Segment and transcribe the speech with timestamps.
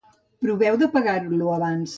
[0.45, 1.89] Proveu d'apagar-lo abans.